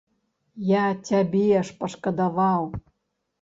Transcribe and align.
Я 0.69 0.79
цябе 1.09 1.61
ж 1.67 1.77
пашкадаваў. 1.83 2.65